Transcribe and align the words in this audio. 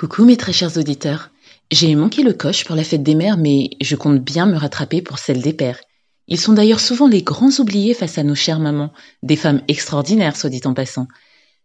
Coucou 0.00 0.24
mes 0.24 0.38
très 0.38 0.54
chers 0.54 0.78
auditeurs. 0.78 1.28
J'ai 1.70 1.94
manqué 1.94 2.22
le 2.22 2.32
coche 2.32 2.64
pour 2.64 2.74
la 2.74 2.84
fête 2.84 3.02
des 3.02 3.14
mères, 3.14 3.36
mais 3.36 3.68
je 3.82 3.96
compte 3.96 4.18
bien 4.18 4.46
me 4.46 4.56
rattraper 4.56 5.02
pour 5.02 5.18
celle 5.18 5.42
des 5.42 5.52
pères. 5.52 5.78
Ils 6.26 6.40
sont 6.40 6.54
d'ailleurs 6.54 6.80
souvent 6.80 7.06
les 7.06 7.20
grands 7.20 7.50
oubliés 7.58 7.92
face 7.92 8.16
à 8.16 8.22
nos 8.22 8.34
chères 8.34 8.60
mamans, 8.60 8.94
des 9.22 9.36
femmes 9.36 9.60
extraordinaires, 9.68 10.38
soit 10.38 10.48
dit 10.48 10.62
en 10.64 10.72
passant. 10.72 11.06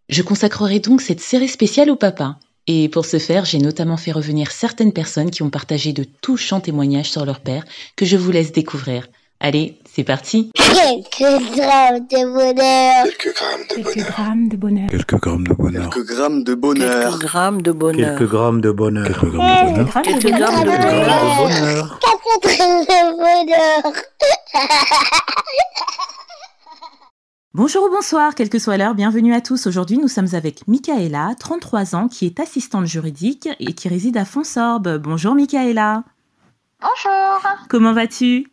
Je 0.09 0.21
consacrerai 0.21 0.81
donc 0.81 0.99
cette 0.99 1.21
série 1.21 1.47
spéciale 1.47 1.89
au 1.89 1.95
papa. 1.95 2.37
Et 2.67 2.89
pour 2.89 3.05
ce 3.05 3.19
faire, 3.19 3.45
j'ai 3.45 3.59
notamment 3.59 3.95
fait 3.95 4.11
revenir 4.11 4.51
certaines 4.51 4.91
personnes 4.91 5.31
qui 5.31 5.41
ont 5.41 5.49
partagé 5.49 5.93
de 5.93 6.03
touchants 6.03 6.59
témoignages 6.59 7.11
sur 7.11 7.23
leur 7.23 7.39
père 7.39 7.63
que 7.95 8.03
je 8.03 8.17
vous 8.17 8.31
laisse 8.31 8.51
découvrir. 8.51 9.07
Allez, 9.39 9.79
c'est 9.89 10.03
parti 10.03 10.51
Quelques 10.75 11.55
grammes 11.55 11.99
de 11.99 12.21
bonheur. 12.33 13.05
Quelques 13.05 13.33
grammes 13.33 13.63
de 13.69 13.75
Quelques 13.75 13.95
bonheur. 13.95 14.11
grammes 14.11 14.47
de 14.49 14.57
bonheur. 14.57 14.89
Quelques 14.89 16.05
grammes 16.05 16.43
de 16.43 16.53
bonheur. 16.53 16.99
Quelques 16.99 17.23
grammes 17.23 17.61
de 17.61 17.71
bonheur. 17.71 17.71
Quelques 17.71 17.71
grammes 17.71 17.71
de 17.71 17.71
bonheur. 17.71 18.11
Quelques 18.11 18.29
grammes 18.29 18.61
de 18.61 18.71
bonheur. 18.71 19.05
Quelques 19.05 19.21
grammes 19.21 19.71
de 19.71 19.91
bonheur. 19.91 19.99
Quelques 20.01 20.31
grammes 20.37 20.65
de 20.65 20.71
Quelques 20.71 20.81
bonheur. 20.81 21.05
grammes 21.05 21.31
de 21.31 21.37
bonheur. 21.37 21.99
Quatre 21.99 22.41
grammes 22.57 22.81
de 22.85 22.99
bonheur. 23.17 23.93
Bonjour 27.53 27.83
ou 27.85 27.89
bonsoir, 27.89 28.35
quelle 28.35 28.49
que 28.49 28.59
soit 28.59 28.75
l'heure, 28.75 28.95
bienvenue 28.95 29.33
à 29.33 29.39
tous. 29.39 29.65
Aujourd'hui, 29.67 29.97
nous 29.97 30.09
sommes 30.09 30.27
avec 30.33 30.67
Michaela, 30.67 31.35
33 31.39 31.95
ans, 31.95 32.07
qui 32.09 32.25
est 32.25 32.41
assistante 32.41 32.85
juridique 32.85 33.47
et 33.61 33.71
qui 33.73 33.87
réside 33.87 34.17
à 34.17 34.25
Fonsorbe. 34.25 34.97
Bonjour 34.97 35.35
Michaela. 35.35 36.03
Bonjour, 36.81 37.39
Comment 37.69 37.93
vas-tu 37.93 38.47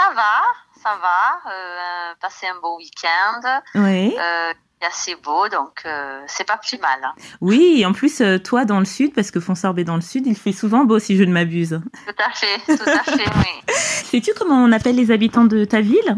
ça 0.00 0.14
va, 0.14 0.82
ça 0.82 0.98
va. 1.00 1.50
Euh, 1.52 2.14
passer 2.20 2.46
un 2.46 2.60
beau 2.60 2.76
week-end. 2.78 3.60
Oui. 3.74 4.14
Euh, 4.18 4.52
assez 4.86 5.14
beau, 5.16 5.46
donc 5.50 5.82
euh, 5.84 6.22
c'est 6.26 6.46
pas 6.46 6.56
plus 6.56 6.78
mal. 6.78 6.98
hein. 7.04 7.12
Oui, 7.42 7.74
et 7.80 7.84
en 7.86 7.92
plus, 7.92 8.22
euh, 8.22 8.38
toi 8.38 8.64
dans 8.64 8.78
le 8.78 8.86
sud, 8.86 9.12
parce 9.14 9.30
que 9.30 9.38
Fonsorbe 9.38 9.78
est 9.78 9.84
dans 9.84 9.94
le 9.96 10.00
sud, 10.00 10.26
il 10.26 10.34
fait 10.36 10.52
souvent 10.52 10.84
beau 10.84 10.98
si 10.98 11.18
je 11.18 11.24
ne 11.24 11.32
m'abuse. 11.32 11.80
Tout 12.06 12.22
à 12.24 12.30
fait, 12.32 12.58
tout 12.76 12.82
à 12.88 13.02
fait, 13.04 13.12
oui. 13.36 13.62
Sais-tu 13.74 14.32
comment 14.38 14.56
on 14.56 14.72
appelle 14.72 14.96
les 14.96 15.10
habitants 15.10 15.44
de 15.44 15.66
ta 15.66 15.82
ville? 15.82 16.16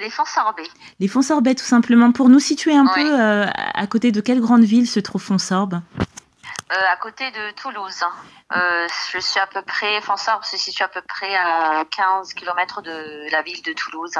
Les 0.00 0.10
fonds 0.10 0.24
sorbets. 0.26 0.68
Les 1.00 1.08
Fonsorbais, 1.08 1.54
tout 1.54 1.64
simplement. 1.64 2.12
Pour 2.12 2.28
nous 2.30 2.38
situer 2.40 2.74
un 2.74 2.84
Oui. 2.84 3.04
peu, 3.04 3.46
à 3.74 3.86
côté 3.86 4.10
de 4.12 4.20
quelle 4.22 4.40
grande 4.40 4.62
ville 4.64 4.88
se 4.88 5.00
trouve 5.00 5.22
Fonsorbe 5.22 5.80
à 6.72 6.96
côté 6.96 7.30
de 7.30 7.54
Toulouse. 7.54 8.02
Euh, 8.56 8.86
je 9.12 9.18
suis 9.18 9.40
à 9.40 9.46
peu 9.46 9.62
près, 9.62 10.00
Fonsorbe 10.00 10.44
se 10.44 10.56
situe 10.56 10.82
à 10.82 10.88
peu 10.88 11.02
près 11.06 11.34
à 11.34 11.84
15 11.84 12.34
km 12.34 12.82
de 12.82 13.30
la 13.30 13.42
ville 13.42 13.62
de 13.62 13.72
Toulouse. 13.72 14.14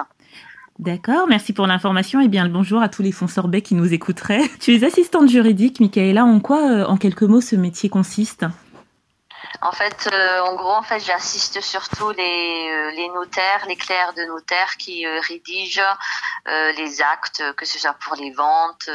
D'accord, 0.79 1.27
merci 1.29 1.53
pour 1.53 1.67
l'information 1.67 2.21
et 2.21 2.29
bien 2.29 2.45
le 2.45 2.51
bonjour 2.51 2.81
à 2.81 2.89
tous 2.89 3.03
les 3.03 3.13
Fonsorbais 3.13 3.61
qui 3.61 3.75
nous 3.75 3.93
écouteraient. 3.93 4.43
Tu 4.61 4.75
es 4.75 4.85
assistante 4.85 5.29
juridique, 5.29 5.81
Michaela. 5.81 6.25
En 6.25 6.41
quoi, 6.41 6.71
euh, 6.71 6.87
en 6.87 6.97
quelques 6.97 7.23
mots, 7.23 7.41
ce 7.41 7.57
métier 7.57 7.89
consiste? 7.89 8.47
En 9.65 9.71
fait, 9.71 10.09
euh, 10.13 10.41
en 10.41 10.55
gros, 10.55 10.73
en 10.73 10.83
fait, 10.83 10.99
j'assiste 10.99 11.61
surtout 11.61 12.11
les, 12.11 12.69
euh, 12.73 13.13
notaires, 13.15 13.65
les 13.69 13.77
clercs 13.77 14.13
de 14.15 14.25
notaires 14.25 14.77
qui 14.77 15.07
euh, 15.07 15.21
rédigent 15.21 15.97
les 16.77 17.01
actes, 17.01 17.43
que 17.55 17.65
ce 17.65 17.79
soit 17.79 17.95
pour 17.95 18.17
les 18.17 18.33
ventes, 18.33 18.87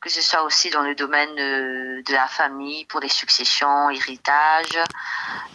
que 0.00 0.10
ce 0.10 0.20
soit 0.20 0.42
aussi 0.42 0.70
dans 0.70 0.82
le 0.82 0.96
domaine 0.96 1.32
de 1.36 2.12
la 2.12 2.26
famille, 2.26 2.84
pour 2.86 2.98
les 2.98 3.08
successions, 3.08 3.90
héritages. 3.90 4.80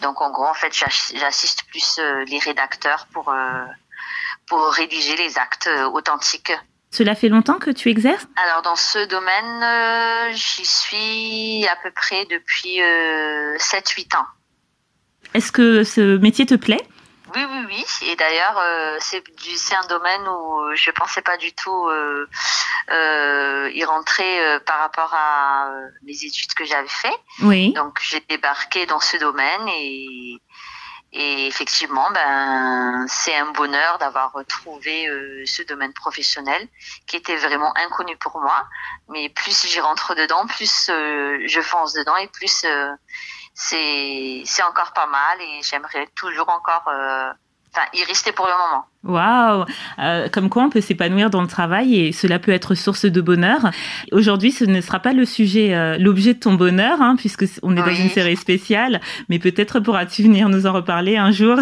Donc, 0.02 0.22
en 0.22 0.30
gros, 0.32 0.46
en 0.46 0.54
fait, 0.54 0.74
j'ass- 0.74 1.12
j'assiste 1.16 1.66
plus 1.66 2.00
les 2.28 2.40
rédacteurs 2.40 3.06
pour 3.12 3.34
pour 4.48 4.72
rédiger 4.72 5.16
les 5.18 5.38
actes 5.38 5.70
authentiques. 5.94 6.54
Cela 6.92 7.14
fait 7.14 7.30
longtemps 7.30 7.60
que 7.60 7.70
tu 7.70 7.90
exerces? 7.90 8.28
Alors 8.36 8.62
dans 8.64 8.76
ce 8.76 9.06
domaine, 9.06 9.64
euh, 9.64 10.34
j'y 10.34 10.66
suis 10.66 11.68
à 11.68 11.76
peu 11.84 11.92
près 11.92 12.26
depuis 12.26 12.82
euh, 12.82 13.58
7-8 13.58 14.18
ans. 14.18 14.26
Est-ce 15.36 15.52
que 15.52 15.84
ce 15.84 16.18
métier 16.18 16.48
te 16.48 16.56
plaît? 16.56 16.82
Oui, 17.36 17.46
oui, 17.48 17.66
oui. 17.68 17.86
Et 18.08 18.16
d'ailleurs, 18.16 18.58
euh, 18.58 18.98
c'est 19.00 19.24
c'est 19.56 19.76
un 19.76 19.86
domaine 19.88 20.28
où 20.28 20.62
euh, 20.62 20.76
je 20.76 20.90
pensais 20.90 21.22
pas 21.22 21.38
du 21.38 21.54
tout 21.54 21.90
y 23.72 23.86
rentrer 23.86 24.60
par 24.66 24.80
rapport 24.80 25.14
à 25.14 25.72
les 26.04 26.26
études 26.26 26.54
que 26.56 26.66
j'avais 26.66 26.88
fait. 26.88 27.14
Oui. 27.44 27.72
Donc 27.74 28.00
j'ai 28.02 28.20
débarqué 28.28 28.88
dans 28.88 29.00
ce 29.00 29.18
domaine 29.18 29.68
et, 29.68 30.42
et 31.12 31.48
effectivement, 31.48 32.08
ben 32.12 33.06
c'est 33.08 33.36
un 33.36 33.52
bonheur 33.52 33.98
d'avoir 33.98 34.34
trouvé 34.48 35.08
euh, 35.08 35.44
ce 35.46 35.64
domaine 35.64 35.94
professionnel 35.94 36.68
qui 37.08 37.16
était 37.16 37.38
vraiment 37.38 37.76
inconnu 37.78 38.16
pour 38.18 38.40
moi. 38.40 38.68
Mais 39.08 39.30
plus 39.30 39.66
j'y 39.66 39.80
rentre 39.80 40.14
dedans, 40.14 40.46
plus 40.46 40.90
euh, 40.90 41.40
je 41.48 41.62
fonce 41.62 41.94
dedans 41.94 42.16
et 42.18 42.28
plus 42.28 42.64
euh, 42.64 42.92
c'est 43.56 44.44
c'est 44.46 44.64
encore 44.64 44.94
pas 44.94 45.08
mal 45.08 45.42
et 45.42 45.62
j'aimerais 45.64 46.08
toujours 46.16 46.50
encore 46.50 46.88
euh, 46.88 47.32
enfin 47.80 47.88
y 47.94 48.04
rester 48.04 48.32
pour 48.32 48.46
le 48.48 48.52
moment. 48.52 48.86
Waouh 49.04 49.66
Euh, 50.00 50.28
Comme 50.30 50.50
quoi 50.50 50.64
on 50.64 50.70
peut 50.70 50.82
s'épanouir 50.82 51.30
dans 51.30 51.42
le 51.42 51.48
travail 51.48 51.96
et 52.00 52.12
cela 52.12 52.40
peut 52.40 52.52
être 52.52 52.76
source 52.76 53.06
de 53.06 53.22
bonheur. 53.22 53.72
Aujourd'hui, 54.12 54.52
ce 54.52 54.66
ne 54.66 54.82
sera 54.82 55.00
pas 55.00 55.14
le 55.14 55.26
sujet, 55.26 55.74
euh, 55.74 55.98
l'objet 55.98 56.34
de 56.34 56.40
ton 56.40 56.54
bonheur, 56.54 57.02
hein, 57.02 57.16
puisque 57.18 57.46
on 57.64 57.76
est 57.78 57.82
dans 57.82 57.94
une 57.96 58.10
série 58.10 58.36
spéciale, 58.38 59.00
mais 59.30 59.40
peut-être 59.40 59.80
pourras-tu 59.80 60.24
venir 60.24 60.50
nous 60.50 60.66
en 60.68 60.74
reparler 60.74 61.18
un 61.18 61.32
jour? 61.32 61.58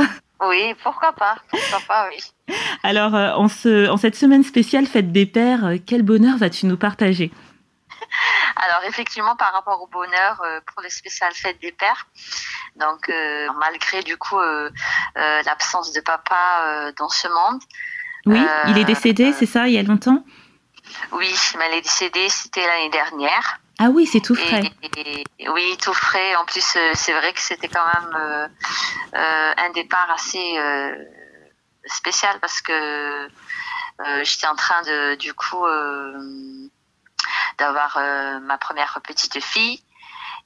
Oui, 0.47 0.75
pourquoi 0.83 1.13
pas, 1.13 1.35
pourquoi 1.49 1.79
pas, 1.87 2.09
oui. 2.11 2.55
Alors, 2.83 3.15
euh, 3.15 3.31
en, 3.33 3.47
ce, 3.47 3.89
en 3.89 3.97
cette 3.97 4.15
semaine 4.15 4.43
spéciale 4.43 4.85
Fête 4.85 5.11
des 5.11 5.25
Pères, 5.25 5.73
quel 5.85 6.03
bonheur 6.03 6.37
vas-tu 6.37 6.65
nous 6.67 6.77
partager? 6.77 7.31
Alors 8.57 8.83
effectivement, 8.85 9.35
par 9.35 9.53
rapport 9.53 9.81
au 9.81 9.87
bonheur 9.87 10.41
euh, 10.43 10.59
pour 10.65 10.81
les 10.81 10.89
spéciales 10.89 11.33
fêtes 11.33 11.59
des 11.61 11.71
pères, 11.71 12.07
donc 12.75 13.09
euh, 13.09 13.47
malgré 13.59 14.01
du 14.03 14.17
coup 14.17 14.39
euh, 14.39 14.69
l'absence 15.15 15.93
de 15.93 16.01
papa 16.01 16.91
dans 16.97 17.09
ce 17.09 17.27
monde, 17.27 17.61
Oui, 18.25 18.41
il 18.67 18.77
est 18.77 18.85
décédé, 18.85 19.33
c'est 19.33 19.45
ça, 19.45 19.67
il 19.67 19.73
y 19.73 19.77
a 19.77 19.83
longtemps? 19.83 20.23
Oui, 21.11 21.33
mais 21.57 21.65
elle 21.67 21.77
est 21.79 21.81
décédée, 21.81 22.29
c'était 22.29 22.65
l'année 22.65 22.89
dernière. 22.89 23.59
Ah 23.79 23.89
oui, 23.89 24.07
c'est 24.07 24.21
tout 24.21 24.35
frais. 24.35 24.71
Et, 24.95 25.23
et- 25.39 25.49
oui, 25.49 25.77
tout 25.81 25.93
frais. 25.93 26.35
En 26.37 26.45
plus, 26.45 26.65
c'est 26.93 27.13
vrai 27.13 27.31
que 27.33 27.41
c'était 27.41 27.67
quand 27.67 27.85
même 27.85 28.49
un 29.13 29.69
départ 29.71 30.09
assez 30.11 30.57
spécial 31.85 32.39
parce 32.39 32.61
que 32.61 33.27
j'étais 34.23 34.47
en 34.47 34.55
train 34.55 34.81
de, 34.83 35.15
du 35.15 35.33
coup, 35.33 35.63
d'avoir 37.57 37.97
euh, 37.97 38.39
ma 38.39 38.57
première 38.57 38.99
petite 39.03 39.41
fille. 39.43 39.83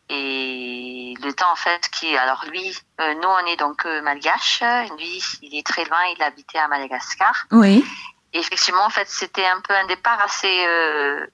Et 0.09 1.13
le 1.23 1.31
temps 1.31 1.51
en 1.51 1.55
fait 1.55 1.89
qui, 1.89 2.17
alors 2.17 2.43
lui, 2.49 2.77
euh, 2.99 3.13
nous 3.15 3.29
on 3.29 3.45
est 3.45 3.55
donc 3.55 3.85
euh, 3.85 4.01
malgache, 4.01 4.61
lui 4.97 5.23
il 5.41 5.57
est 5.57 5.65
très 5.65 5.85
loin, 5.85 5.99
il 6.17 6.21
habitait 6.21 6.57
à 6.57 6.67
Madagascar. 6.67 7.45
Oui, 7.51 7.85
Et 8.33 8.39
effectivement, 8.39 8.83
en 8.83 8.89
fait, 8.89 9.09
c'était 9.09 9.45
un 9.45 9.61
peu 9.61 9.73
un 9.73 9.85
départ 9.87 10.19
assez 10.21 10.65
euh, 10.67 11.25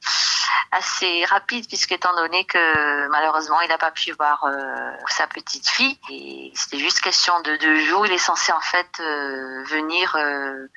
assez 0.71 1.25
rapide 1.25 1.67
puisque 1.67 1.91
étant 1.91 2.15
donné 2.15 2.45
que 2.45 3.07
malheureusement, 3.09 3.61
il 3.61 3.69
n'a 3.69 3.77
pas 3.77 3.91
pu 3.91 4.11
voir 4.11 4.43
euh, 4.43 4.91
sa 5.07 5.27
petite 5.27 5.67
fille 5.67 5.97
et 6.09 6.51
c'était 6.53 6.79
juste 6.79 7.01
question 7.01 7.39
de 7.41 7.55
deux 7.57 7.79
jours. 7.81 8.05
Il 8.05 8.11
est 8.11 8.17
censé 8.17 8.51
en 8.51 8.61
fait 8.61 8.89
euh, 8.99 9.63
venir 9.65 10.15
euh, 10.15 10.67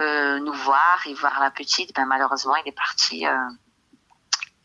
euh, 0.00 0.38
nous 0.40 0.52
voir 0.54 1.00
et 1.06 1.14
voir 1.14 1.38
la 1.40 1.50
petite. 1.50 1.94
Ben 1.94 2.06
malheureusement, 2.06 2.56
il 2.56 2.68
est 2.68 2.72
parti. 2.76 3.26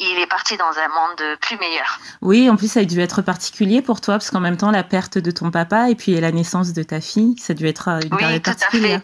Il 0.04 0.20
est 0.20 0.28
parti 0.28 0.58
dans 0.58 0.66
un 0.78 0.88
monde 0.88 1.38
plus 1.42 1.58
meilleur. 1.58 2.00
oui, 2.22 2.50
en 2.50 2.56
plus 2.56 2.72
ça 2.72 2.82
a 2.82 2.84
dû 2.86 3.00
être 3.00 3.22
particulier 3.22 3.82
pour 3.82 4.02
toi, 4.02 4.16
parce 4.16 4.30
qu'en 4.32 4.40
même 4.40 4.58
temps 4.58 4.72
la 4.72 4.84
perte 4.84 5.18
de 5.18 5.32
ton 5.32 5.52
papa 5.52 5.90
et 5.90 5.96
puis 5.96 6.20
la 6.20 6.32
naissance 6.32 6.74
de 6.74 6.84
ta 6.84 7.02
fille, 7.02 7.36
ça 7.38 7.52
a 7.52 7.56
dû 7.56 7.68
être 7.68 7.88
euh, 7.90 8.00
une 8.02 8.14
Oui, 8.14 8.20
période 8.20 8.42
tout 8.44 8.52
à 8.52 8.70
fait. 8.72 9.02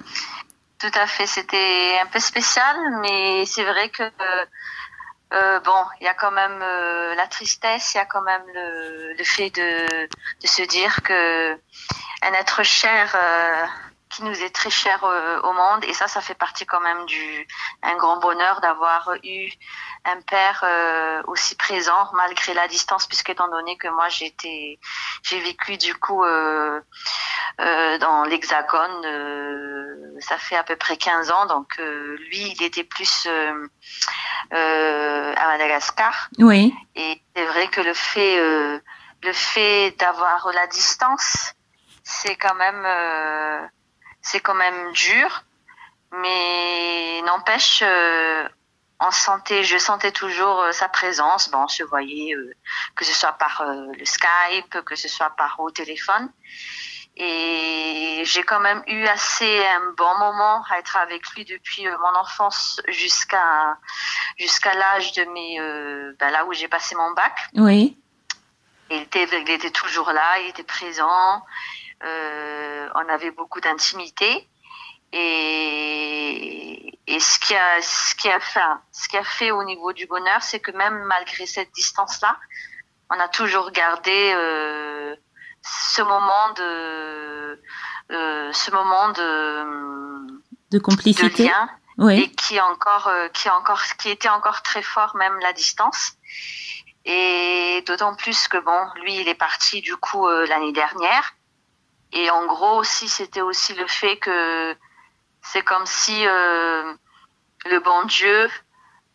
Tout 0.79 0.99
à 0.99 1.07
fait. 1.07 1.27
C'était 1.27 1.97
un 2.01 2.05
peu 2.07 2.19
spécial, 2.19 2.75
mais 3.01 3.45
c'est 3.45 3.63
vrai 3.65 3.89
que 3.89 4.03
euh, 4.03 4.45
euh, 5.33 5.59
bon, 5.59 5.83
il 5.99 6.05
y 6.05 6.07
a 6.07 6.13
quand 6.13 6.31
même 6.31 6.59
euh, 6.61 7.15
la 7.15 7.27
tristesse, 7.27 7.93
il 7.93 7.97
y 7.97 7.99
a 8.01 8.05
quand 8.05 8.21
même 8.21 8.41
le, 8.53 9.13
le 9.17 9.23
fait 9.23 9.49
de, 9.51 10.07
de 10.41 10.47
se 10.47 10.63
dire 10.63 11.01
que 11.03 11.51
un 11.53 12.33
être 12.33 12.63
cher 12.63 13.13
euh, 13.15 13.65
qui 14.19 14.25
nous 14.25 14.43
est 14.43 14.49
très 14.49 14.69
cher 14.69 15.03
euh, 15.03 15.39
au 15.41 15.53
monde, 15.53 15.85
et 15.85 15.93
ça, 15.93 16.07
ça 16.07 16.19
fait 16.19 16.33
partie 16.35 16.65
quand 16.65 16.81
même 16.81 17.05
du 17.05 17.47
un 17.81 17.95
grand 17.95 18.19
bonheur 18.19 18.59
d'avoir 18.59 19.13
eu 19.23 19.49
un 20.05 20.19
père 20.21 20.63
euh, 20.63 21.21
aussi 21.27 21.55
présent 21.55 22.09
malgré 22.13 22.53
la 22.53 22.67
distance, 22.67 23.07
puisque 23.07 23.29
étant 23.29 23.47
donné 23.47 23.77
que 23.77 23.87
moi 23.87 24.09
j'étais, 24.09 24.77
j'ai 25.23 25.39
vécu 25.39 25.77
du 25.77 25.95
coup 25.95 26.23
euh, 26.25 26.81
dans 27.57 28.25
l'Hexagone, 28.25 30.17
ça 30.19 30.37
fait 30.37 30.57
à 30.57 30.63
peu 30.63 30.75
près 30.75 30.97
15 30.97 31.31
ans, 31.31 31.45
donc 31.45 31.77
lui 31.77 32.53
il 32.57 32.63
était 32.63 32.83
plus 32.83 33.27
à 34.51 35.47
Madagascar. 35.47 36.29
Oui, 36.39 36.73
Et 36.95 37.21
c'est 37.35 37.45
vrai 37.45 37.69
que 37.69 37.79
le 37.81 37.93
fait, 37.93 38.37
le 39.23 39.33
fait 39.33 39.91
d'avoir 39.97 40.51
la 40.53 40.67
distance, 40.67 41.53
c'est 42.09 42.35
quand 42.35 42.55
même, 42.55 42.83
euh, 42.85 43.67
c'est 44.21 44.39
quand 44.39 44.55
même 44.55 44.91
dur, 44.93 45.43
mais 46.11 47.21
n'empêche, 47.25 47.81
euh, 47.83 48.47
on 48.99 49.11
sentait, 49.11 49.63
je 49.63 49.77
sentais 49.77 50.11
toujours 50.11 50.61
euh, 50.61 50.71
sa 50.71 50.89
présence. 50.89 51.49
Bon, 51.49 51.63
on 51.63 51.67
se 51.67 51.83
voyait, 51.83 52.33
euh, 52.35 52.53
que 52.95 53.05
ce 53.05 53.13
soit 53.13 53.33
par 53.33 53.63
le 53.65 54.05
Skype, 54.05 54.81
que 54.85 54.95
ce 54.95 55.07
soit 55.07 55.29
par 55.31 55.59
au 55.59 55.71
téléphone. 55.71 56.29
Et 57.21 58.21
j'ai 58.23 58.43
quand 58.43 58.61
même 58.61 58.81
eu 58.87 59.05
assez 59.07 59.65
un 59.65 59.91
bon 59.97 60.17
moment 60.19 60.63
à 60.69 60.79
être 60.79 60.95
avec 60.95 61.29
lui 61.31 61.43
depuis 61.43 61.85
mon 61.85 62.17
enfance 62.17 62.81
jusqu'à 62.87 63.77
jusqu'à 64.37 64.73
l'âge 64.73 65.11
de 65.13 65.25
mes 65.25 65.59
ben 66.17 66.29
là 66.29 66.45
où 66.45 66.53
j'ai 66.53 66.69
passé 66.69 66.95
mon 66.95 67.11
bac. 67.11 67.37
Oui. 67.55 67.97
Il 68.89 69.01
était, 69.01 69.25
il 69.25 69.49
était 69.49 69.71
toujours 69.71 70.11
là, 70.13 70.39
il 70.39 70.49
était 70.49 70.63
présent. 70.63 71.43
Euh, 72.03 72.89
on 72.95 73.09
avait 73.09 73.31
beaucoup 73.31 73.59
d'intimité. 73.61 74.47
Et, 75.11 76.99
et 77.07 77.19
ce 77.19 77.39
qui 77.39 77.55
a, 77.55 77.81
ce 77.81 78.15
qui 78.15 78.29
a 78.29 78.39
fait, 78.39 78.59
ce 78.91 79.07
qui 79.09 79.17
a 79.17 79.23
fait 79.23 79.51
au 79.51 79.63
niveau 79.63 79.91
du 79.93 80.05
bonheur, 80.05 80.41
c'est 80.43 80.59
que 80.59 80.71
même 80.71 81.03
malgré 81.05 81.45
cette 81.45 81.71
distance-là, 81.71 82.37
on 83.09 83.19
a 83.19 83.27
toujours 83.27 83.71
gardé 83.71 84.33
euh, 84.35 85.15
ce 85.63 86.01
moment 86.03 86.53
de, 86.55 87.61
euh, 88.11 88.53
ce 88.53 88.71
moment 88.71 89.09
de, 89.09 90.27
De 90.71 90.77
de 90.77 90.79
complicité. 90.79 91.43
lien 91.45 91.69
Oui. 91.97 92.21
et 92.21 92.31
qui 92.31 92.59
encore 92.61 93.07
euh, 93.07 93.27
qui 93.29 93.49
encore 93.49 93.81
qui 93.97 94.09
était 94.09 94.29
encore 94.29 94.61
très 94.61 94.83
fort 94.83 95.15
même 95.15 95.37
la 95.39 95.53
distance 95.53 96.13
et 97.05 97.83
d'autant 97.87 98.15
plus 98.15 98.47
que 98.47 98.57
bon 98.57 98.81
lui 99.01 99.15
il 99.17 99.27
est 99.27 99.35
parti 99.35 99.81
du 99.81 99.97
coup 99.97 100.27
euh, 100.27 100.45
l'année 100.47 100.71
dernière 100.71 101.33
et 102.11 102.29
en 102.29 102.45
gros 102.45 102.77
aussi 102.77 103.07
c'était 103.07 103.41
aussi 103.41 103.73
le 103.75 103.87
fait 103.87 104.17
que 104.17 104.75
c'est 105.41 105.63
comme 105.63 105.85
si 105.85 106.25
euh, 106.25 106.93
le 107.65 107.79
bon 107.79 108.03
Dieu 108.03 108.49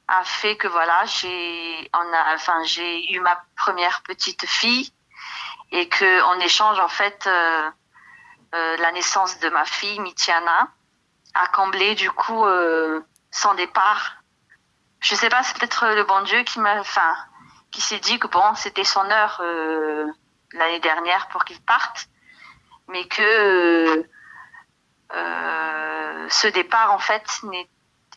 a 0.09 0.25
fait 0.25 0.57
que 0.57 0.69
voilà 0.69 1.05
j'ai 1.07 1.91
on 1.95 2.13
a 2.13 2.35
enfin 2.35 2.63
j'ai 2.65 3.13
eu 3.13 3.21
ma 3.21 3.43
première 3.57 4.03
petite 4.03 4.47
fille 4.47 4.93
et 5.71 5.89
que 5.89 6.23
en 6.23 6.39
échange 6.41 6.79
en 6.79 6.89
fait 6.89 7.27
euh, 7.27 7.71
euh, 8.55 8.77
la 8.77 8.93
naissance 8.93 9.41
de 9.41 9.49
ma 9.49 9.65
fille 9.65 9.99
Mitiana 9.99 10.69
a 11.35 11.49
comblé 11.49 11.97
du 11.97 12.11
coup 12.11 12.45
euh, 12.45 13.01
son 13.33 13.55
départ. 13.55 14.23
Je 15.01 15.15
sais 15.17 15.29
pas, 15.29 15.43
c'est 15.43 15.59
peut-être 15.59 15.87
le 15.89 16.05
bon 16.05 16.23
Dieu 16.23 16.43
qui 16.45 16.61
m'a, 16.61 16.79
enfin, 16.79 17.17
qui 17.73 17.81
s'est 17.81 17.99
dit 17.99 18.19
que 18.19 18.29
bon, 18.29 18.55
c'était 18.55 18.85
son 18.85 19.05
heure 19.11 19.39
euh, 19.41 20.07
l'année 20.53 20.79
dernière 20.79 21.29
pour 21.29 21.45
qu'il 21.45 21.61
parte, 21.63 22.07
mais 22.89 23.07
que 23.07 24.05
euh, 25.15 26.27
ce 26.29 26.49
départ 26.49 26.93
en 26.93 26.99
fait 26.99 27.25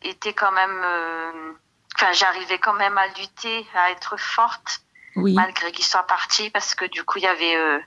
était 0.03 0.33
quand 0.33 0.51
même, 0.51 0.81
euh, 0.83 1.53
enfin, 1.95 2.11
j'arrivais 2.13 2.59
quand 2.59 2.73
même 2.73 2.97
à 2.97 3.07
lutter, 3.07 3.65
à 3.75 3.91
être 3.91 4.17
forte 4.17 4.79
Oui. 5.15 5.33
malgré 5.33 5.71
qu'il 5.71 5.85
soit 5.85 6.03
parti 6.07 6.49
parce 6.49 6.75
que 6.75 6.85
du 6.85 7.03
coup 7.03 7.17
il 7.17 7.23
y 7.23 7.27
avait 7.27 7.55
euh, 7.55 7.79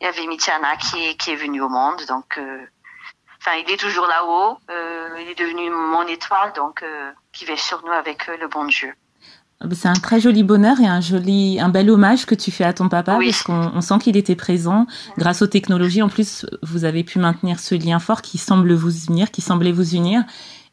il 0.00 0.04
y 0.04 0.06
avait 0.06 0.26
Mitiana 0.26 0.76
qui 0.76 1.08
est 1.08 1.16
qui 1.16 1.30
est 1.30 1.36
venue 1.36 1.60
au 1.62 1.68
monde 1.68 2.04
donc 2.06 2.36
euh, 2.38 2.66
enfin 3.38 3.56
il 3.56 3.70
est 3.70 3.78
toujours 3.78 4.06
là-haut 4.06 4.58
euh, 4.70 5.18
il 5.20 5.28
est 5.28 5.38
devenu 5.38 5.70
mon 5.70 6.06
étoile 6.06 6.52
donc 6.52 6.82
euh, 6.82 7.12
qui 7.32 7.44
veille 7.44 7.58
sur 7.58 7.82
nous 7.84 7.92
avec 7.92 8.26
le 8.26 8.48
bon 8.48 8.64
Dieu 8.64 8.94
C'est 9.72 9.88
un 9.88 9.92
très 9.94 10.20
joli 10.20 10.42
bonheur 10.42 10.80
et 10.80 10.86
un 10.86 11.00
joli, 11.00 11.58
un 11.60 11.68
bel 11.68 11.88
hommage 11.90 12.26
que 12.26 12.34
tu 12.34 12.50
fais 12.50 12.64
à 12.64 12.72
ton 12.72 12.88
papa 12.88 13.16
Oui. 13.18 13.26
parce 13.30 13.42
qu'on 13.42 13.70
on 13.74 13.80
sent 13.80 13.98
qu'il 14.00 14.16
était 14.16 14.34
présent 14.36 14.86
grâce 15.18 15.42
aux 15.42 15.46
technologies. 15.46 16.02
En 16.02 16.08
plus, 16.08 16.46
vous 16.62 16.84
avez 16.84 17.04
pu 17.04 17.18
maintenir 17.18 17.60
ce 17.60 17.74
lien 17.74 17.98
fort 17.98 18.22
qui 18.22 18.38
semble 18.38 18.72
vous 18.74 19.04
unir, 19.06 19.30
qui 19.30 19.40
semblait 19.40 19.72
vous 19.72 19.94
unir. 19.94 20.22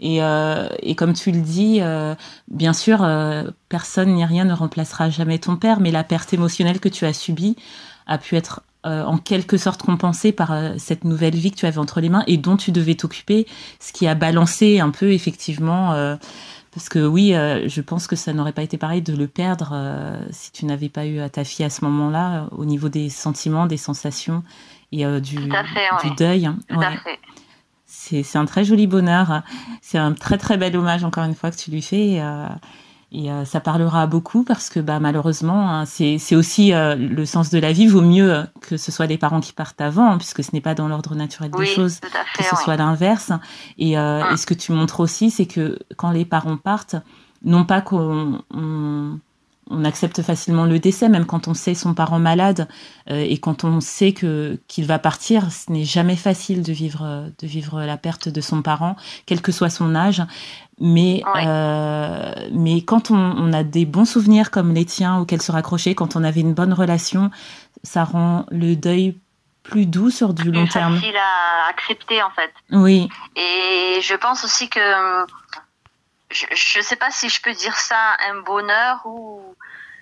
Et, 0.01 0.23
euh, 0.23 0.69
et 0.81 0.95
comme 0.95 1.13
tu 1.13 1.31
le 1.31 1.41
dis, 1.41 1.79
euh, 1.81 2.15
bien 2.49 2.71
sûr, 2.73 2.99
euh, 3.03 3.43
personne 3.67 4.13
ni 4.15 4.23
rien 4.25 4.45
ne 4.45 4.53
remplacera 4.53 5.09
jamais 5.09 5.39
ton 5.39 5.55
père, 5.57 5.79
mais 5.81 5.91
la 5.91 6.03
perte 6.05 6.33
émotionnelle 6.33 6.79
que 6.79 6.89
tu 6.89 7.05
as 7.05 7.13
subie 7.13 7.57
a 8.07 8.17
pu 8.17 8.35
être 8.37 8.61
euh, 8.85 9.03
en 9.03 9.17
quelque 9.17 9.57
sorte 9.57 9.81
compensée 9.83 10.31
par 10.31 10.53
euh, 10.53 10.71
cette 10.77 11.03
nouvelle 11.03 11.35
vie 11.35 11.51
que 11.51 11.57
tu 11.57 11.65
avais 11.65 11.79
entre 11.79 11.99
les 11.99 12.07
mains 12.07 12.23
et 12.27 12.37
dont 12.37 12.55
tu 12.55 12.71
devais 12.71 12.95
t'occuper, 12.95 13.45
ce 13.81 13.91
qui 13.91 14.07
a 14.07 14.15
balancé 14.15 14.79
un 14.79 14.89
peu 14.89 15.11
effectivement. 15.11 15.91
euh, 15.93 16.15
parce 16.71 16.89
que 16.89 17.05
oui, 17.05 17.33
euh, 17.33 17.67
je 17.67 17.81
pense 17.81 18.07
que 18.07 18.15
ça 18.15 18.33
n'aurait 18.33 18.51
pas 18.53 18.61
été 18.63 18.77
pareil 18.77 19.01
de 19.01 19.15
le 19.15 19.27
perdre 19.27 19.71
euh, 19.73 20.19
si 20.31 20.51
tu 20.51 20.65
n'avais 20.65 20.89
pas 20.89 21.05
eu 21.05 21.19
à 21.19 21.29
ta 21.29 21.43
fille 21.43 21.65
à 21.65 21.69
ce 21.69 21.83
moment-là, 21.85 22.47
au 22.51 22.65
niveau 22.65 22.89
des 22.89 23.09
sentiments, 23.09 23.65
des 23.65 23.77
sensations 23.77 24.43
et 24.91 25.05
euh, 25.05 25.19
du, 25.19 25.35
Tout 25.35 25.55
à 25.55 25.63
fait, 25.63 25.87
du 26.03 26.09
oui. 26.09 26.15
deuil. 26.17 26.45
hein. 26.45 26.57
tout 26.67 26.75
à 26.81 26.89
Ouais. 26.89 26.97
fait 26.97 27.19
C'est 27.85 28.37
un 28.37 28.45
très 28.45 28.63
joli 28.63 28.87
bonheur. 28.87 29.41
C'est 29.81 29.97
un 29.97 30.13
très 30.13 30.37
très 30.37 30.57
bel 30.57 30.75
hommage 30.77 31.03
encore 31.03 31.23
une 31.25 31.35
fois 31.35 31.51
que 31.51 31.57
tu 31.57 31.71
lui 31.71 31.81
fais. 31.81 32.13
Et, 32.13 32.21
et, 33.11 33.31
euh, 33.31 33.43
ça 33.45 33.59
parlera 33.59 34.05
beaucoup 34.07 34.43
parce 34.43 34.69
que 34.69 34.79
bah, 34.79 34.99
malheureusement, 34.99 35.69
hein, 35.71 35.85
c'est 35.85 36.17
c'est 36.19 36.35
aussi 36.35 36.73
euh, 36.73 36.95
le 36.95 37.25
sens 37.25 37.49
de 37.49 37.57
la 37.57 37.71
vie. 37.71 37.87
Vaut 37.87 38.01
mieux 38.01 38.31
euh, 38.33 38.43
que 38.61 38.77
ce 38.77 38.91
soit 38.91 39.07
les 39.07 39.17
parents 39.17 39.39
qui 39.39 39.51
partent 39.53 39.81
avant, 39.81 40.11
hein, 40.11 40.17
puisque 40.17 40.43
ce 40.43 40.51
n'est 40.53 40.61
pas 40.61 40.75
dans 40.75 40.87
l'ordre 40.87 41.15
naturel 41.15 41.51
oui 41.55 41.65
des 41.65 41.71
choses 41.71 41.99
que 41.99 42.43
ce 42.43 42.55
soit 42.55 42.77
l'inverse. 42.77 43.31
Et, 43.77 43.97
euh, 43.97 44.21
Ah. 44.23 44.33
et 44.33 44.37
ce 44.37 44.45
que 44.45 44.53
tu 44.53 44.71
montres 44.73 44.99
aussi, 44.99 45.31
c'est 45.31 45.47
que 45.47 45.79
quand 45.97 46.11
les 46.11 46.25
parents 46.25 46.57
partent, 46.57 46.95
non 47.43 47.65
pas 47.65 47.81
qu'on 47.81 48.41
on, 49.69 49.85
accepte 49.85 50.21
facilement 50.21 50.65
le 50.65 50.79
décès, 50.79 51.09
même 51.09 51.25
quand 51.25 51.47
on 51.47 51.53
sait 51.53 51.73
son 51.73 51.93
parent 51.93 52.19
malade 52.19 52.67
euh, 53.09 53.25
et 53.27 53.37
quand 53.37 53.63
on 53.63 53.79
sait 53.81 54.13
que 54.13 54.59
qu'il 54.67 54.85
va 54.85 54.99
partir, 54.99 55.51
ce 55.51 55.71
n'est 55.71 55.83
jamais 55.85 56.15
facile 56.15 56.63
de 56.63 56.71
vivre 56.73 57.25
de 57.39 57.47
vivre 57.47 57.81
la 57.83 57.97
perte 57.97 58.29
de 58.29 58.41
son 58.41 58.61
parent, 58.61 58.95
quel 59.25 59.41
que 59.41 59.51
soit 59.51 59.69
son 59.69 59.95
âge. 59.95 60.23
Mais 60.79 61.21
Ouais. 61.35 61.43
euh, 61.45 62.33
mais 62.53 62.81
quand 62.81 63.11
on, 63.11 63.15
on 63.17 63.51
a 63.53 63.63
des 63.63 63.85
bons 63.85 64.05
souvenirs 64.05 64.49
comme 64.51 64.73
les 64.73 64.85
tiens 64.85 65.17
auxquels 65.19 65.41
se 65.41 65.51
raccrocher, 65.51 65.93
quand 65.95 66.15
on 66.15 66.23
avait 66.23 66.41
une 66.41 66.53
bonne 66.53 66.73
relation, 66.73 67.31
ça 67.83 68.03
rend 68.05 68.45
le 68.51 68.75
deuil 68.75 69.15
plus 69.63 69.85
doux 69.85 70.09
sur 70.09 70.33
du 70.33 70.51
long 70.51 70.63
plus 70.63 70.71
terme. 70.73 70.95
facile 70.95 71.15
à 71.17 71.69
accepter 71.69 72.23
en 72.23 72.29
fait 72.31 72.51
Oui, 72.71 73.07
et 73.35 74.01
je 74.01 74.15
pense 74.15 74.43
aussi 74.43 74.67
que 74.69 74.79
je, 76.31 76.45
je 76.51 76.81
sais 76.81 76.95
pas 76.95 77.11
si 77.11 77.29
je 77.29 77.41
peux 77.41 77.53
dire 77.53 77.75
ça 77.75 78.17
un 78.27 78.41
bonheur 78.41 79.01
ou 79.05 79.55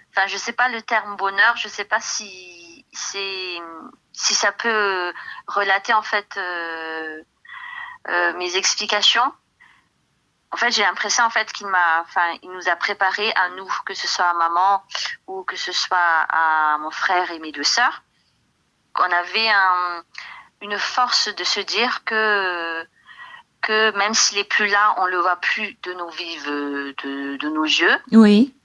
enfin 0.09 0.27
je 0.27 0.38
sais 0.38 0.53
pas 0.53 0.69
le 0.69 0.81
terme 0.81 1.15
bonheur 1.15 1.56
je 1.57 1.68
sais 1.68 1.85
pas 1.85 2.01
si 2.01 2.85
c'est 2.91 3.57
si 4.13 4.33
ça 4.33 4.51
peut 4.51 5.13
relater 5.47 5.94
en 5.94 6.01
fait 6.01 6.38
euh, 6.38 7.21
euh, 8.09 8.33
mes 8.33 8.56
explications. 8.56 9.31
En 10.51 10.57
fait 10.57 10.71
j'ai 10.71 10.81
l'impression 10.81 11.24
en 11.24 11.29
fait 11.29 11.51
qu'il 11.51 11.68
m'a 11.68 12.01
enfin 12.01 12.38
il 12.41 12.50
nous 12.51 12.68
a 12.68 12.75
préparé 12.75 13.31
à 13.33 13.50
nous 13.50 13.69
que 13.85 13.94
ce 13.94 14.07
soit 14.07 14.30
à 14.30 14.33
maman 14.33 14.83
ou 15.27 15.44
que 15.44 15.56
ce 15.56 15.71
soit 15.71 15.97
à 16.30 16.77
mon 16.80 16.89
frère 16.89 17.31
et 17.31 17.39
mes 17.39 17.51
deux 17.51 17.63
sœurs. 17.63 18.01
Qu'on 18.94 19.11
avait 19.11 19.49
un, 19.49 20.04
une 20.61 20.80
force 20.80 21.28
de 21.35 21.44
se 21.44 21.59
dire 21.59 22.04
que 22.06 22.87
que 23.68 23.92
même 23.97 24.14
s'il 24.14 24.38
est 24.38 24.45
plus 24.45 24.68
là, 24.68 24.95
on 24.97 25.07
le 25.07 25.19
voit 25.19 25.36
plus 25.36 25.78
de 25.83 25.92
nos 25.94 26.09
vives, 26.09 26.45
de, 26.45 27.36
de 27.36 27.50
nos 27.50 27.66
yeux. 27.66 27.97
oui, 28.14 28.56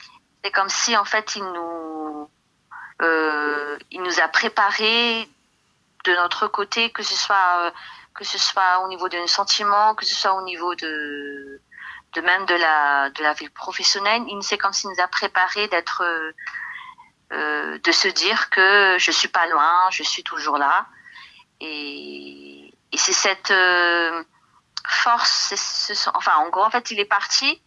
C'est 0.44 0.52
comme 0.52 0.68
si 0.68 0.97
en 0.97 1.04
fait 1.04 1.35
il 1.35 1.42
nous, 1.42 2.30
euh, 3.02 3.76
il 3.90 4.00
nous 4.00 4.21
a 4.21 4.28
préparé 4.28 5.28
de 6.04 6.14
notre 6.14 6.47
côté, 6.47 6.90
que 6.90 7.02
ce 7.02 7.16
soit 7.16 7.62
euh, 7.62 7.71
que 8.14 8.25
ce 8.25 8.38
soit 8.38 8.85
au 8.85 8.88
niveau 8.88 9.09
de 9.09 9.18
nos 9.18 9.26
sentiments, 9.26 9.97
que 9.97 10.04
ce 10.04 10.14
soit 10.14 10.35
au 10.35 10.42
niveau 10.42 10.76
de 10.76 11.61
de 12.14 12.21
même 12.21 12.47
de 12.47 12.54
la 12.54 13.11
de 13.11 13.25
la 13.25 13.32
vie 13.32 13.49
professionnelle. 13.49 14.23
Il 14.28 14.40
c'est 14.44 14.56
comme 14.59 14.73
s'il 14.73 14.90
nous 14.90 15.02
a 15.02 15.09
préparé 15.09 15.66
d'être 15.66 16.04
euh, 17.32 17.78
de 17.78 17.92
se 17.92 18.06
dire 18.06 18.50
que 18.50 18.97
je 19.00 19.11
suis 19.11 19.28
pas 19.38 19.49
loin, 19.49 19.73
je 19.90 20.04
suis 20.04 20.23
toujours 20.23 20.59
là. 20.59 20.87
Et, 21.59 22.73
et 22.92 22.97
c'est 22.97 23.12
cette 23.12 23.52
force, 24.86 26.08
enfin 26.14 26.36
en 26.36 26.48
gros 26.50 26.64
en 26.64 26.70
fait 26.70 26.90
il 26.90 27.00
est 27.00 27.04
parti, 27.04 27.62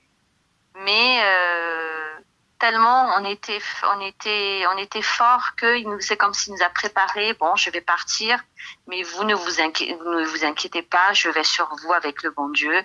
mais 0.76 1.22
euh, 1.24 2.16
tellement 2.60 3.14
on 3.18 3.26
était 3.26 3.62
on 3.96 4.00
était 4.02 4.66
on 4.74 4.78
était 4.78 5.02
fort 5.02 5.56
que 5.56 6.00
c'est 6.02 6.18
comme 6.18 6.34
s'il 6.34 6.54
nous 6.54 6.64
a 6.64 6.70
préparé. 6.70 7.34
Bon, 7.34 7.56
je 7.56 7.70
vais 7.70 7.82
partir, 7.82 8.44
mais 8.88 9.04
vous 9.04 9.24
ne 9.24 9.36
vous 9.36 9.62
inquiétez, 9.62 9.96
vous 9.96 10.14
ne 10.14 10.26
vous 10.26 10.46
inquiétez 10.46 10.82
pas, 10.82 11.14
je 11.14 11.30
vais 11.30 11.44
sur 11.44 11.70
vous 11.84 11.94
avec 11.94 12.24
le 12.24 12.32
bon 12.32 12.50
Dieu. 12.50 12.84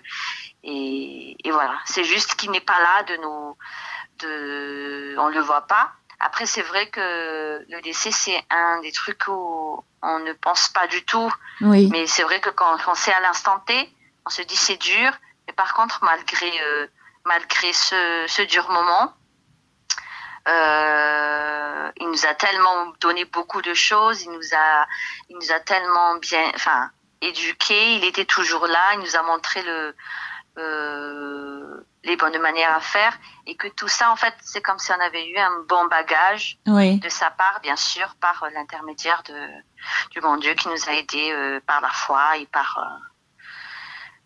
Et, 0.62 1.36
et 1.44 1.50
voilà, 1.50 1.78
c'est 1.86 2.04
juste 2.04 2.34
qu'il 2.34 2.50
n'est 2.50 2.60
pas 2.60 2.78
là 2.78 3.02
de 3.04 3.16
nous, 3.16 3.56
de, 4.18 5.14
on 5.18 5.28
le 5.28 5.40
voit 5.40 5.66
pas. 5.66 5.92
Après, 6.22 6.44
c'est 6.44 6.60
vrai 6.62 6.86
que 6.90 7.64
le 7.66 7.80
décès, 7.80 8.10
c'est 8.10 8.44
un 8.50 8.80
des 8.82 8.92
trucs 8.92 9.26
où 9.26 9.82
on 10.02 10.18
ne 10.18 10.34
pense 10.34 10.68
pas 10.68 10.86
du 10.86 11.02
tout. 11.04 11.32
oui. 11.62 11.88
Mais 11.90 12.06
c'est 12.06 12.22
vrai 12.24 12.40
que 12.40 12.50
quand, 12.50 12.76
quand 12.84 12.94
c'est 12.94 13.12
à 13.12 13.20
l'instant 13.20 13.58
T, 13.60 13.90
on 14.30 14.32
se 14.32 14.42
dit 14.42 14.56
c'est 14.56 14.76
dur. 14.76 15.10
Mais 15.48 15.52
par 15.52 15.74
contre, 15.74 16.04
malgré, 16.04 16.48
euh, 16.62 16.86
malgré 17.24 17.72
ce, 17.72 18.24
ce 18.28 18.42
dur 18.42 18.70
moment, 18.70 19.12
euh, 20.48 21.90
il 21.96 22.08
nous 22.08 22.26
a 22.26 22.34
tellement 22.34 22.92
donné 23.00 23.24
beaucoup 23.24 23.60
de 23.60 23.74
choses. 23.74 24.22
Il 24.22 24.30
nous 24.30 24.54
a, 24.54 24.86
il 25.28 25.36
nous 25.36 25.50
a 25.50 25.58
tellement 25.58 26.14
bien, 26.16 26.48
enfin, 26.54 26.90
éduqué. 27.20 27.96
Il 27.96 28.04
était 28.04 28.24
toujours 28.24 28.68
là. 28.68 28.94
Il 28.94 29.00
nous 29.00 29.16
a 29.16 29.22
montré 29.22 29.62
le, 29.62 29.96
euh, 30.58 31.80
les 32.04 32.16
bonnes 32.16 32.38
manières 32.38 32.76
à 32.76 32.80
faire 32.80 33.18
et 33.46 33.56
que 33.56 33.66
tout 33.66 33.88
ça, 33.88 34.12
en 34.12 34.16
fait, 34.16 34.34
c'est 34.42 34.62
comme 34.62 34.78
si 34.78 34.92
on 34.92 35.00
avait 35.00 35.28
eu 35.28 35.38
un 35.38 35.64
bon 35.68 35.86
bagage 35.86 36.56
Oui. 36.68 37.00
de 37.00 37.08
sa 37.08 37.30
part, 37.30 37.58
bien 37.62 37.76
sûr, 37.76 38.14
par 38.20 38.46
l'intermédiaire 38.54 39.24
de 39.24 39.48
du 40.10 40.20
bon 40.20 40.36
Dieu 40.36 40.54
qui 40.54 40.68
nous 40.68 40.88
a 40.88 40.92
aidés 40.92 41.32
euh, 41.32 41.58
par 41.66 41.80
la 41.80 41.88
foi 41.88 42.36
et 42.36 42.46
par 42.46 42.78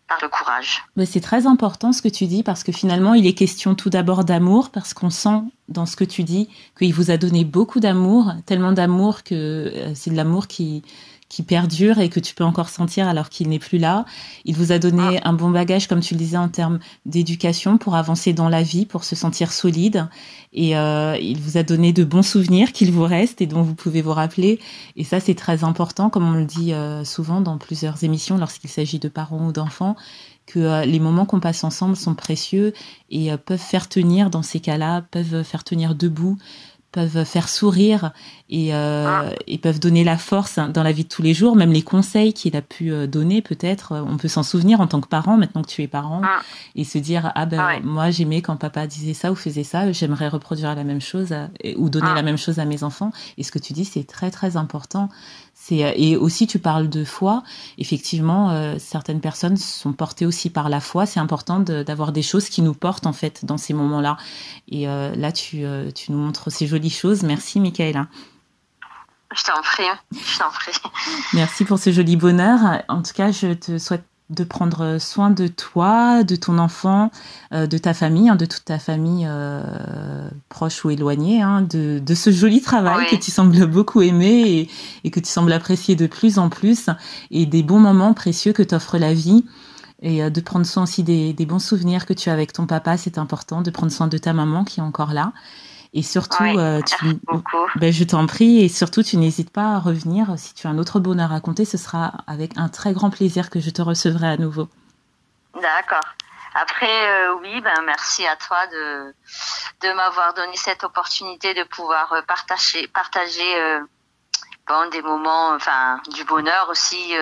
par 0.07 0.19
le 0.21 0.29
courage. 0.29 0.83
C'est 1.05 1.21
très 1.21 1.47
important 1.47 1.91
ce 1.91 2.01
que 2.01 2.07
tu 2.07 2.27
dis 2.27 2.43
parce 2.43 2.63
que 2.63 2.71
finalement, 2.71 3.13
il 3.13 3.25
est 3.25 3.33
question 3.33 3.75
tout 3.75 3.89
d'abord 3.89 4.23
d'amour 4.23 4.69
parce 4.69 4.93
qu'on 4.93 5.09
sent 5.09 5.41
dans 5.67 5.85
ce 5.85 5.95
que 5.95 6.03
tu 6.03 6.23
dis 6.23 6.49
qu'il 6.77 6.93
vous 6.93 7.09
a 7.09 7.17
donné 7.17 7.43
beaucoup 7.43 7.79
d'amour, 7.79 8.33
tellement 8.45 8.71
d'amour 8.71 9.23
que 9.23 9.33
euh, 9.33 9.91
c'est 9.95 10.11
de 10.11 10.15
l'amour 10.15 10.47
qui 10.47 10.83
qui 11.27 11.41
perdure 11.41 11.99
et 11.99 12.09
que 12.09 12.19
tu 12.19 12.35
peux 12.35 12.43
encore 12.43 12.69
sentir 12.69 13.07
alors 13.07 13.29
qu'il 13.29 13.49
n'est 13.49 13.59
plus 13.59 13.79
là. 13.79 14.05
Il 14.45 14.55
vous 14.55 14.71
a 14.71 14.79
donné 14.79 15.19
un 15.23 15.33
bon 15.33 15.49
bagage, 15.49 15.87
comme 15.87 15.99
tu 15.99 16.13
le 16.13 16.19
disais, 16.19 16.37
en 16.37 16.49
termes 16.49 16.79
d'éducation 17.05 17.77
pour 17.77 17.95
avancer 17.95 18.31
dans 18.31 18.47
la 18.47 18.61
vie, 18.61 18.85
pour 18.85 19.03
se 19.03 19.15
sentir 19.15 19.51
solide. 19.51 20.07
Et 20.53 20.77
euh, 20.77 21.17
il 21.19 21.39
vous 21.41 21.57
a 21.57 21.63
donné 21.63 21.93
de 21.93 22.03
bons 22.03 22.21
souvenirs 22.21 22.71
qu'il 22.71 22.91
vous 22.91 23.03
reste 23.03 23.41
et 23.41 23.47
dont 23.47 23.63
vous 23.63 23.73
pouvez 23.75 24.01
vous 24.01 24.13
rappeler. 24.13 24.59
Et 24.95 25.03
ça, 25.03 25.19
c'est 25.19 25.35
très 25.35 25.63
important, 25.63 26.09
comme 26.09 26.27
on 26.27 26.33
le 26.33 26.45
dit 26.45 26.73
euh, 26.73 27.03
souvent 27.03 27.41
dans 27.41 27.57
plusieurs 27.57 28.03
émissions 28.03 28.37
lorsqu'il 28.37 28.69
s'agit 28.69 28.99
de 28.99 29.09
parents 29.09 29.47
ou 29.47 29.51
d'enfants, 29.51 29.95
que 30.45 30.59
euh, 30.59 30.85
les 30.85 30.99
moments 30.99 31.25
qu'on 31.25 31.39
passe 31.39 31.63
ensemble 31.63 31.95
sont 31.95 32.13
précieux 32.13 32.73
et 33.09 33.35
peuvent 33.37 33.57
faire 33.57 33.89
tenir 33.89 34.29
dans 34.29 34.43
ces 34.43 34.59
cas-là, 34.59 35.01
peuvent 35.01 35.43
faire 35.43 35.63
tenir 35.63 35.95
debout 35.95 36.37
peuvent 36.95 37.25
faire 37.25 37.49
sourire 37.49 38.11
et, 38.49 38.73
euh, 38.73 39.29
et, 39.47 39.57
peuvent 39.57 39.79
donner 39.79 40.03
la 40.03 40.17
force 40.17 40.57
dans 40.73 40.81
la 40.83 40.91
vie 40.91 41.03
de 41.03 41.09
tous 41.09 41.21
les 41.21 41.33
jours, 41.33 41.55
même 41.55 41.71
les 41.73 41.81
conseils 41.81 42.31
qu'il 42.33 42.55
a 42.55 42.61
pu 42.61 42.91
euh, 42.91 43.05
donner 43.07 43.41
peut-être, 43.41 43.93
on 44.07 44.17
peut 44.17 44.27
s'en 44.29 44.43
souvenir 44.43 44.79
en 44.81 44.87
tant 44.87 45.01
que 45.01 45.07
parent, 45.07 45.35
maintenant 45.37 45.61
que 45.61 45.67
tu 45.67 45.81
es 45.83 45.87
parent, 45.87 46.21
et 46.75 46.83
se 46.83 46.97
dire, 46.97 47.31
ah 47.35 47.45
ben 47.45 47.63
Ouais. 47.65 47.81
moi 47.83 48.11
j'aimais 48.11 48.41
quand 48.41 48.55
papa 48.55 48.87
disait 48.87 49.13
ça 49.13 49.31
ou 49.31 49.35
faisait 49.35 49.63
ça, 49.63 49.91
j'aimerais 49.91 50.29
reproduire 50.29 50.73
la 50.75 50.83
même 50.83 51.01
chose 51.01 51.33
ou 51.77 51.89
donner 51.89 52.07
Ah. 52.11 52.15
la 52.15 52.21
même 52.23 52.37
chose 52.37 52.59
à 52.59 52.65
mes 52.65 52.83
enfants. 52.83 53.11
Et 53.37 53.43
ce 53.43 53.51
que 53.51 53.59
tu 53.59 53.73
dis, 53.73 53.85
c'est 53.85 54.05
très 54.05 54.31
très 54.31 54.55
important. 54.57 55.09
Euh, 55.71 55.91
Et 55.95 56.15
aussi 56.15 56.45
tu 56.45 56.59
parles 56.59 56.89
de 56.89 57.03
foi, 57.03 57.41
effectivement, 57.79 58.51
euh, 58.51 58.75
certaines 58.77 59.19
personnes 59.19 59.57
sont 59.57 59.93
portées 59.93 60.25
aussi 60.27 60.49
par 60.51 60.69
la 60.69 60.79
foi, 60.79 61.05
c'est 61.07 61.19
important 61.19 61.59
de- 61.59 61.81
d'avoir 61.81 62.11
des 62.11 62.21
choses 62.21 62.49
qui 62.49 62.61
nous 62.61 62.73
portent 62.75 63.07
en 63.07 63.13
fait 63.13 63.45
dans 63.45 63.57
ces 63.57 63.73
moments-là. 63.73 64.17
Et 64.69 64.87
euh, 64.87 65.15
là, 65.15 65.31
tu, 65.31 65.63
euh, 65.65 65.89
tu 65.91 66.11
nous 66.11 66.19
montres 66.19 66.51
ces 66.51 66.67
jolies 66.67 66.84
choses. 66.89 67.23
Merci, 67.23 67.59
Michaela. 67.59 68.07
Je 69.35 69.43
t'en 69.43 69.61
prie, 69.61 69.83
je 70.13 70.37
t'en 70.37 70.49
prie. 70.49 70.71
Merci 71.33 71.65
pour 71.65 71.77
ce 71.79 71.91
joli 71.91 72.15
bonheur. 72.15 72.59
En 72.87 73.01
tout 73.01 73.11
cas, 73.13 73.31
je 73.31 73.53
te 73.53 73.77
souhaite 73.77 74.05
de 74.29 74.43
prendre 74.43 74.97
soin 74.99 75.29
de 75.29 75.47
toi, 75.47 76.23
de 76.23 76.35
ton 76.35 76.57
enfant, 76.57 77.11
euh, 77.53 77.67
de 77.67 77.77
ta 77.77 77.93
famille, 77.93 78.29
hein, 78.29 78.35
de 78.35 78.45
toute 78.45 78.65
ta 78.65 78.79
famille 78.79 79.25
euh, 79.29 80.29
proche 80.49 80.83
ou 80.85 80.89
éloignée, 80.89 81.41
hein, 81.43 81.61
de, 81.61 81.99
de 82.03 82.15
ce 82.15 82.31
joli 82.31 82.61
travail 82.61 83.05
Oui. 83.11 83.17
que 83.17 83.23
tu 83.23 83.29
sembles 83.29 83.67
beaucoup 83.67 84.01
aimer 84.01 84.41
et, 84.47 84.69
et 85.03 85.11
que 85.11 85.19
tu 85.19 85.29
sembles 85.29 85.51
apprécier 85.53 85.95
de 85.95 86.07
plus 86.07 86.39
en 86.39 86.49
plus, 86.49 86.89
et 87.29 87.45
des 87.45 87.61
bons 87.61 87.79
moments 87.79 88.13
précieux 88.15 88.53
que 88.53 88.63
t'offre 88.63 88.97
la 88.97 89.13
vie. 89.13 89.45
Et 90.01 90.23
euh, 90.23 90.29
de 90.29 90.41
prendre 90.41 90.65
soin 90.65 90.83
aussi 90.83 91.03
des, 91.03 91.33
des 91.33 91.45
bons 91.45 91.59
souvenirs 91.59 92.05
que 92.05 92.13
tu 92.13 92.29
as 92.29 92.33
avec 92.33 92.51
ton 92.53 92.65
papa, 92.67 92.97
c'est 92.97 93.17
important. 93.17 93.61
De 93.61 93.69
prendre 93.69 93.91
soin 93.91 94.07
de 94.07 94.17
ta 94.17 94.33
maman 94.33 94.63
qui 94.63 94.79
est 94.79 94.83
encore 94.83 95.13
là. 95.13 95.33
Et 95.97 96.03
surtout, 96.03 96.43
euh, 96.43 96.81
tu, 96.81 97.19
ben, 97.77 97.91
je 97.91 98.03
t'en 98.03 98.27
prie 98.27 98.61
et 98.61 98.67
surtout 98.67 99.01
tu 99.01 99.15
n'hésites 99.15 99.49
pas 99.49 99.75
à 99.75 99.79
revenir. 99.79 100.27
Si 100.37 100.53
tu 100.53 100.67
as 100.67 100.69
un 100.69 100.77
autre 100.77 100.99
bonheur 100.99 101.31
à 101.31 101.35
raconter, 101.35 101.63
ce 101.63 101.77
sera 101.77 102.11
avec 102.27 102.51
un 102.57 102.67
très 102.67 102.91
grand 102.91 103.09
plaisir 103.09 103.49
que 103.49 103.61
je 103.61 103.69
te 103.69 103.81
recevrai 103.81 104.27
à 104.27 104.35
nouveau. 104.35 104.67
D'accord. 105.61 106.03
Après, 106.53 107.09
euh, 107.09 107.35
oui, 107.41 107.61
ben 107.61 107.81
merci 107.85 108.27
à 108.27 108.35
toi 108.35 108.67
de 108.67 109.15
de 109.83 109.93
m'avoir 109.93 110.33
donné 110.33 110.57
cette 110.57 110.83
opportunité 110.83 111.53
de 111.53 111.63
pouvoir 111.63 112.11
euh, 112.11 112.21
partager 112.23 112.87
partager 112.89 113.61
euh, 113.61 113.79
bon 114.67 114.89
des 114.89 115.01
moments, 115.01 115.51
enfin 115.51 116.01
du 116.13 116.25
bonheur 116.25 116.67
aussi, 116.69 117.13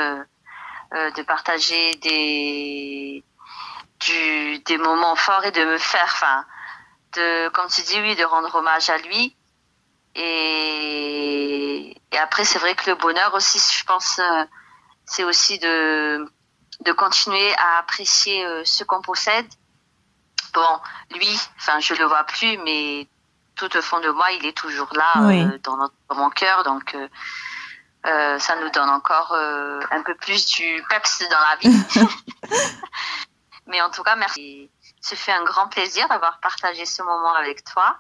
de 0.91 1.23
partager 1.23 1.95
des 1.95 3.23
du 3.99 4.59
des 4.59 4.77
moments 4.79 5.15
forts 5.15 5.45
et 5.45 5.51
de 5.51 5.63
me 5.63 5.77
faire, 5.77 6.09
enfin 6.11 6.45
de 7.15 7.50
comme 7.50 7.67
tu 7.70 7.82
dis 7.82 8.00
oui, 8.01 8.15
de 8.15 8.24
rendre 8.24 8.53
hommage 8.55 8.89
à 8.89 8.98
lui. 8.98 9.36
Et, 10.15 11.96
et 12.12 12.17
après, 12.17 12.46
c'est 12.46 12.60
vrai 12.60 12.75
que 12.75 12.89
le 12.89 12.96
bonheur 12.96 13.34
aussi, 13.34 13.60
je 13.60 13.84
pense, 13.86 14.20
euh, 14.20 14.43
c'est 15.05 15.24
aussi 15.24 15.60
de 15.60 16.25
de 16.82 16.91
continuer 16.91 17.53
à 17.55 17.77
apprécier 17.79 18.43
euh, 18.46 18.63
ce 18.65 18.84
qu'on 18.84 19.01
possède. 19.01 19.46
Bon, 20.53 20.79
lui, 21.15 21.39
enfin, 21.58 21.79
je 21.79 21.93
le 21.93 22.03
vois 22.05 22.24
plus, 22.25 22.58
mais 22.60 23.08
tout 23.55 23.75
au 23.77 23.82
fond 23.82 24.00
de 24.01 24.10
moi, 24.10 24.32
il 24.32 24.46
est 24.46 24.58
toujours 24.58 24.89
là 24.93 25.13
Oui. 25.22 25.41
euh, 25.43 25.58
dans, 25.63 25.77
notre- 25.77 25.96
dans 26.10 26.15
mon 26.15 26.29
cœur, 26.29 26.63
donc 26.63 26.93
euh, 26.96 27.08
euh, 28.05 28.38
ça 28.39 28.55
nous 28.58 28.70
donne 28.72 28.89
encore 28.89 29.34
un 29.34 30.01
peu 30.03 30.15
plus 30.15 30.46
du 30.48 30.84
peps 30.89 31.24
dans 31.29 31.39
la 31.39 31.55
vie. 31.58 32.08
mais 33.67 33.82
en 33.82 33.89
tout 33.89 34.03
cas, 34.03 34.15
merci. 34.15 34.70
Ce 35.03 35.15
fait 35.15 35.33
un 35.33 35.43
grand 35.43 35.67
plaisir 35.67 36.07
d'avoir 36.07 36.39
partagé 36.39 36.86
ce 36.86 37.01
moment 37.03 37.36
avec 37.36 37.65
toi, 37.65 37.98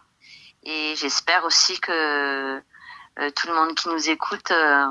et 0.63 0.95
j'espère 0.95 1.43
aussi 1.43 1.77
que 1.81 1.91
euh, 3.19 3.29
tout 3.35 3.47
le 3.47 3.53
monde 3.53 3.75
qui 3.75 3.89
nous 3.89 4.09
écoute. 4.09 4.51
euh, 4.51 4.87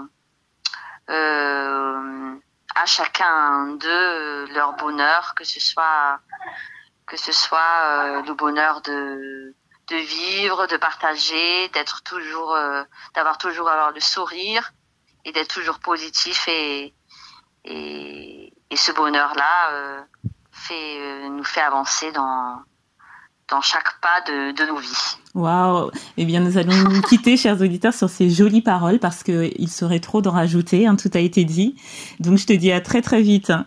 euh, 1.11 2.35
à 2.75 2.87
chacun 2.87 3.67
d'eux 3.81 4.47
leur 4.55 4.75
bonheur, 4.75 5.35
que 5.35 5.45
ce 5.45 5.59
soit 5.61 6.21
que 7.07 7.17
ce 7.17 7.33
soit 7.33 7.81
euh, 7.85 8.23
le 8.23 8.35
bonheur 8.35 8.83
de 8.83 9.55
de 9.89 9.97
vivre, 9.97 10.67
de 10.69 10.77
partager, 10.77 11.69
d'être 11.71 12.03
toujours, 12.03 12.57
d'avoir 13.15 13.37
toujours 13.39 13.69
avoir 13.69 13.91
le 13.91 14.01
sourire 14.01 14.73
et 15.25 15.33
d'être 15.33 15.53
toujours 15.53 15.81
positif 15.81 16.47
et 16.49 16.95
et, 17.65 18.53
et 18.71 18.77
ce 18.77 18.93
bonheur-là 18.93 20.05
euh, 20.71 21.29
nous 21.29 21.45
fait 21.45 21.61
avancer 21.61 22.13
dans 22.13 22.57
dans 23.51 23.61
chaque 23.61 24.01
pas 24.01 24.21
de, 24.31 24.53
de 24.53 24.67
nos 24.67 24.79
vies. 24.79 25.17
Waouh 25.35 25.91
Eh 26.17 26.25
bien, 26.25 26.41
nous 26.41 26.57
allons 26.57 26.75
nous 26.89 27.03
quitter, 27.03 27.37
chers 27.37 27.61
auditeurs, 27.61 27.93
sur 27.93 28.09
ces 28.09 28.31
jolies 28.31 28.63
paroles 28.63 28.99
parce 28.99 29.23
qu'il 29.23 29.69
serait 29.69 30.01
trop 30.01 30.23
d'en 30.23 30.31
rajouter. 30.31 30.87
hein, 30.87 30.97
tout 30.97 31.11
a 31.13 31.19
été 31.19 31.45
dit. 31.45 31.77
Donc, 32.19 32.39
je 32.39 32.47
te 32.47 32.53
dis 32.55 32.73
à 32.73 32.81
très 32.81 33.03
très 33.03 33.21
vite. 33.21 33.51
hein. 33.51 33.67